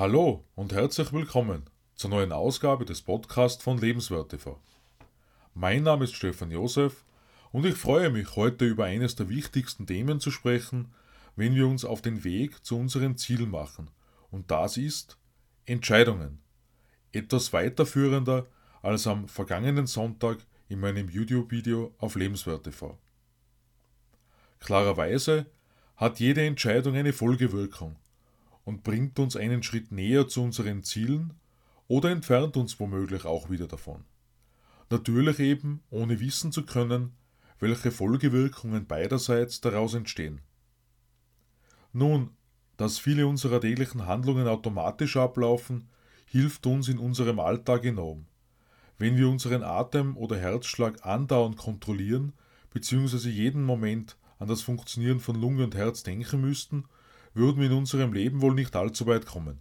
[0.00, 4.58] Hallo und herzlich willkommen zur neuen Ausgabe des Podcasts von Lebenswert TV.
[5.52, 7.04] Mein Name ist Stefan Josef
[7.52, 10.90] und ich freue mich, heute über eines der wichtigsten Themen zu sprechen,
[11.36, 13.90] wenn wir uns auf den Weg zu unseren Zielen machen.
[14.30, 15.18] Und das ist
[15.66, 16.40] Entscheidungen.
[17.12, 18.46] Etwas weiterführender
[18.80, 20.38] als am vergangenen Sonntag
[20.70, 22.96] in meinem YouTube-Video auf Lebenswert TV.
[24.60, 25.44] Klarerweise
[25.94, 27.96] hat jede Entscheidung eine Folgewirkung
[28.70, 31.32] und bringt uns einen Schritt näher zu unseren Zielen
[31.88, 34.04] oder entfernt uns womöglich auch wieder davon.
[34.90, 37.10] Natürlich eben, ohne wissen zu können,
[37.58, 40.40] welche Folgewirkungen beiderseits daraus entstehen.
[41.92, 42.30] Nun,
[42.76, 45.88] dass viele unserer täglichen Handlungen automatisch ablaufen,
[46.26, 48.26] hilft uns in unserem Alltag enorm.
[48.98, 52.34] Wenn wir unseren Atem oder Herzschlag andauernd kontrollieren,
[52.72, 53.30] bzw.
[53.30, 56.84] jeden Moment an das Funktionieren von Lunge und Herz denken müssten,
[57.34, 59.60] würden wir in unserem Leben wohl nicht allzu weit kommen.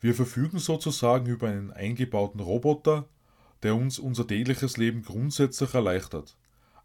[0.00, 3.06] Wir verfügen sozusagen über einen eingebauten Roboter,
[3.62, 6.36] der uns unser tägliches Leben grundsätzlich erleichtert,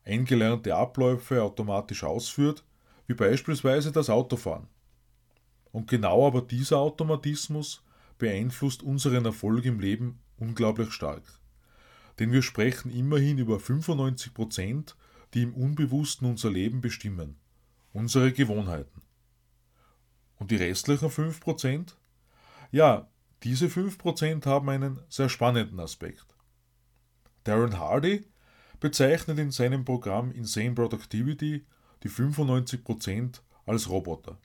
[0.04, 2.64] eingelernte Abläufe automatisch ausführt,
[3.08, 4.68] wie beispielsweise das Autofahren.
[5.72, 7.84] Und genau aber dieser Automatismus
[8.18, 11.24] beeinflusst unseren Erfolg im Leben unglaublich stark.
[12.20, 14.96] Denn wir sprechen immerhin über 95 Prozent,
[15.34, 17.36] die im Unbewussten unser Leben bestimmen,
[17.92, 19.02] unsere Gewohnheiten.
[20.46, 21.98] Und die restlichen 5 Prozent?
[22.70, 23.10] Ja,
[23.42, 26.28] diese 5 Prozent haben einen sehr spannenden Aspekt.
[27.46, 28.28] Darren Hardy
[28.80, 31.66] bezeichnet in seinem Programm Insane Productivity
[32.04, 34.38] die 95% als Roboter,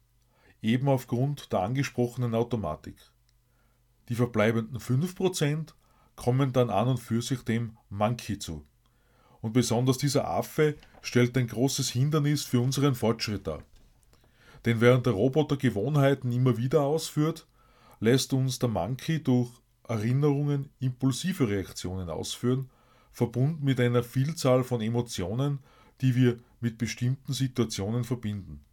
[0.63, 2.97] eben aufgrund der angesprochenen Automatik.
[4.09, 5.75] Die verbleibenden 5%
[6.17, 8.67] kommen dann an und für sich dem Monkey zu.
[9.43, 13.63] Und besonders dieser Affe stellt ein großes Hindernis für unseren Fortschritt dar.
[14.65, 17.47] Denn während der Roboter Gewohnheiten immer wieder ausführt,
[17.99, 19.51] lässt uns der Monkey durch
[19.89, 22.71] Erinnerungen impulsive Reaktionen ausführen
[23.13, 25.59] verbunden mit einer Vielzahl von Emotionen,
[26.01, 28.65] die wir mit bestimmten Situationen verbinden.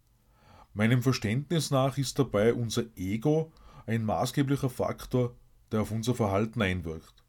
[0.74, 3.52] Meinem Verständnis nach ist dabei unser Ego
[3.86, 5.34] ein maßgeblicher Faktor,
[5.72, 7.24] der auf unser Verhalten einwirkt.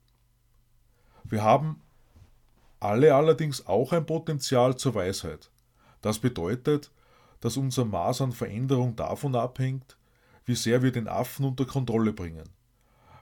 [1.24, 1.82] Wir haben
[2.80, 5.52] alle allerdings auch ein Potenzial zur Weisheit.
[6.02, 6.92] Das bedeutet,
[7.40, 9.98] dass unser Maß an Veränderung davon abhängt,
[10.46, 12.50] wie sehr wir den Affen unter Kontrolle bringen.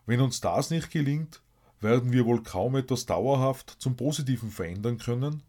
[0.06, 1.42] Wenn uns das nicht gelingt,
[1.80, 5.44] werden wir wohl kaum etwas dauerhaft zum Positiven verändern können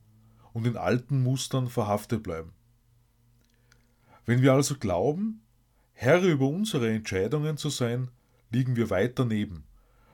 [0.52, 2.52] und in alten Mustern verhaftet bleiben.
[4.26, 5.42] Wenn wir also glauben,
[5.92, 8.10] Herr über unsere Entscheidungen zu sein,
[8.50, 9.64] liegen wir weit daneben,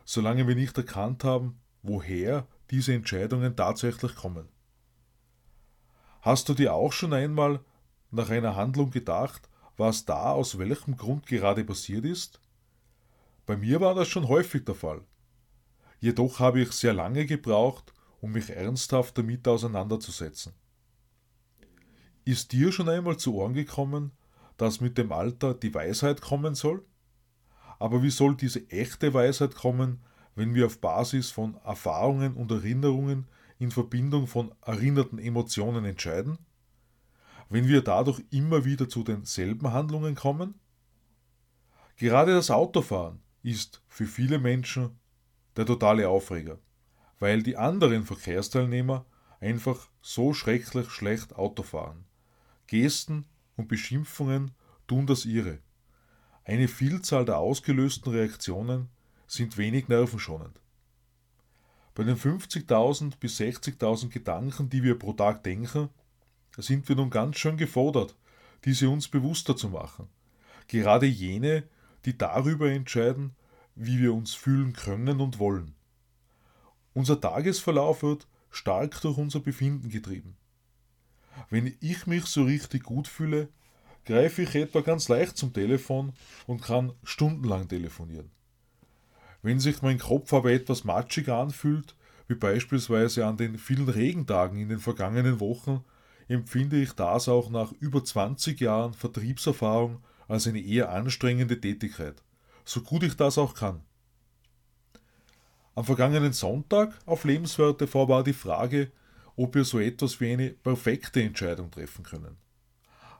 [0.04, 4.48] solange wir nicht erkannt haben, woher diese Entscheidungen tatsächlich kommen.
[6.20, 7.60] Hast du dir auch schon einmal
[8.14, 12.40] nach einer Handlung gedacht, was da aus welchem Grund gerade passiert ist?
[13.46, 15.02] Bei mir war das schon häufig der Fall.
[16.00, 20.54] Jedoch habe ich sehr lange gebraucht, um mich ernsthaft damit auseinanderzusetzen.
[22.24, 24.12] Ist dir schon einmal zu Ohren gekommen,
[24.56, 26.84] dass mit dem Alter die Weisheit kommen soll?
[27.78, 30.02] Aber wie soll diese echte Weisheit kommen,
[30.34, 36.38] wenn wir auf Basis von Erfahrungen und Erinnerungen in Verbindung von erinnerten Emotionen entscheiden?
[37.48, 40.54] Wenn wir dadurch immer wieder zu denselben Handlungen kommen?
[41.96, 44.98] Gerade das Autofahren ist für viele Menschen
[45.56, 46.58] der totale Aufreger,
[47.20, 49.06] weil die anderen Verkehrsteilnehmer
[49.40, 52.04] einfach so schrecklich schlecht Auto fahren.
[52.66, 54.52] Gesten und Beschimpfungen
[54.86, 55.58] tun das ihre.
[56.44, 58.88] Eine Vielzahl der ausgelösten Reaktionen
[59.26, 60.60] sind wenig nervenschonend.
[61.94, 65.90] Bei den 50.000 bis 60.000 Gedanken, die wir pro Tag denken,
[66.58, 68.16] sind wir nun ganz schön gefordert,
[68.64, 70.08] diese uns bewusster zu machen.
[70.68, 71.64] Gerade jene,
[72.04, 73.32] die darüber entscheiden,
[73.74, 75.74] wie wir uns fühlen können und wollen.
[76.92, 80.36] Unser Tagesverlauf wird stark durch unser Befinden getrieben.
[81.50, 83.48] Wenn ich mich so richtig gut fühle,
[84.04, 86.12] greife ich etwa ganz leicht zum Telefon
[86.46, 88.30] und kann stundenlang telefonieren.
[89.42, 91.96] Wenn sich mein Kopf aber etwas matschig anfühlt,
[92.28, 95.84] wie beispielsweise an den vielen Regentagen in den vergangenen Wochen,
[96.28, 102.22] empfinde ich das auch nach über 20 Jahren Vertriebserfahrung als eine eher anstrengende Tätigkeit
[102.64, 103.82] so gut ich das auch kann.
[105.74, 108.90] Am vergangenen Sonntag auf Lebenswert TV war die Frage,
[109.36, 112.36] ob wir so etwas wie eine perfekte Entscheidung treffen können.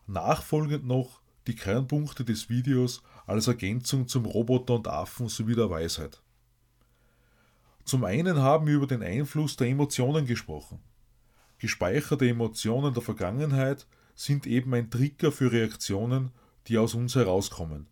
[0.06, 6.22] Nachfolgend noch die Kernpunkte des Videos als Ergänzung zum Roboter und Affen sowie der Weisheit.
[7.84, 10.78] Zum einen haben wir über den Einfluss der Emotionen gesprochen.
[11.58, 16.30] Gespeicherte Emotionen der Vergangenheit sind eben ein Trigger für Reaktionen,
[16.66, 17.86] die aus uns herauskommen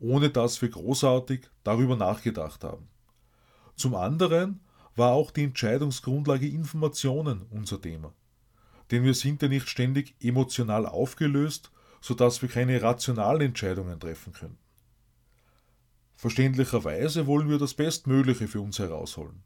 [0.00, 2.88] ohne dass wir großartig darüber nachgedacht haben.
[3.74, 4.60] Zum anderen
[4.96, 8.12] war auch die Entscheidungsgrundlage Informationen unser Thema.
[8.90, 11.70] Denn wir sind ja nicht ständig emotional aufgelöst,
[12.00, 14.58] sodass wir keine rationalen Entscheidungen treffen können.
[16.16, 19.42] Verständlicherweise wollen wir das Bestmögliche für uns herausholen.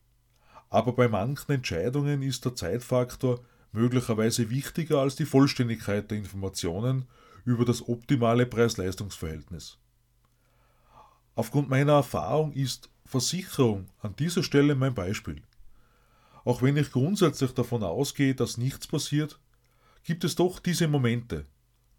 [0.70, 3.40] Aber bei manchen Entscheidungen ist der Zeitfaktor
[3.72, 7.06] möglicherweise wichtiger als die Vollständigkeit der Informationen
[7.44, 9.78] über das optimale Preis-Leistungs-Verhältnis.
[11.34, 15.42] Aufgrund meiner Erfahrung ist Versicherung an dieser Stelle mein Beispiel.
[16.44, 19.38] Auch wenn ich grundsätzlich davon ausgehe, dass nichts passiert,
[20.04, 21.46] gibt es doch diese Momente,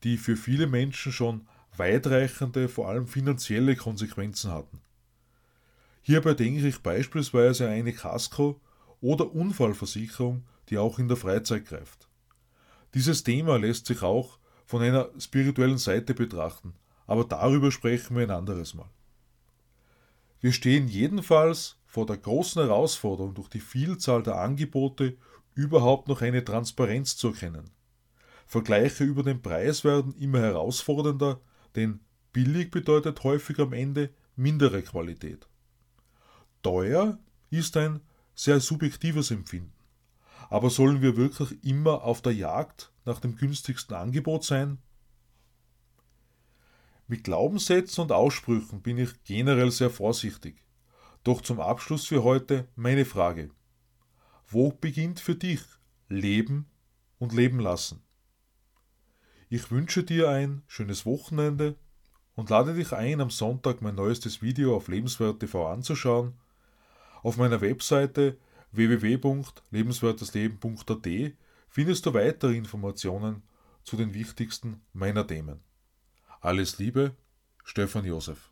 [0.04, 4.82] die für viele Menschen schon weitreichende, vor allem finanzielle Konsequenzen hatten.
[6.02, 8.60] Hierbei denke ich beispielsweise an eine Kasko-
[9.04, 12.08] oder Unfallversicherung, die auch in der Freizeit greift.
[12.94, 16.74] Dieses Thema lässt sich auch von einer spirituellen Seite betrachten,
[17.06, 18.90] aber darüber sprechen wir ein anderes Mal.
[20.40, 25.18] Wir stehen jedenfalls vor der großen Herausforderung, durch die Vielzahl der Angebote
[25.54, 27.72] überhaupt noch eine Transparenz zu erkennen.
[28.48, 31.42] Vergleiche über den Preis werden immer herausfordernder,
[31.76, 32.00] denn
[32.32, 35.46] billig bedeutet häufig am Ende mindere Qualität.
[36.62, 38.00] Teuer ist ein
[38.36, 39.74] sehr subjektives Empfinden.
[40.50, 44.78] Aber sollen wir wirklich immer auf der Jagd nach dem günstigsten Angebot sein?
[47.08, 50.64] Mit Glaubenssätzen und Aussprüchen bin ich generell sehr vorsichtig.
[51.24, 53.50] Doch zum Abschluss für heute meine Frage.
[54.48, 55.62] Wo beginnt für dich
[56.10, 56.70] Leben
[57.18, 58.04] und Leben lassen?
[59.50, 61.76] Ich wünsche dir ein schönes Wochenende
[62.36, 66.34] und lade dich ein, am Sonntag mein neuestes Video auf Lebenswert TV anzuschauen.
[67.24, 68.38] Auf meiner Webseite
[68.74, 71.08] www.lebenswertesleben.at
[71.70, 73.44] findest du weitere Informationen
[73.84, 75.62] zu den wichtigsten meiner Themen.
[76.42, 77.16] Alles Liebe,
[77.64, 78.50] Stefan Josef.